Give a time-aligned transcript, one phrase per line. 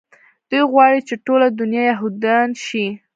[0.49, 2.85] دوى غواړي چې ټوله دونيا يهودان شي.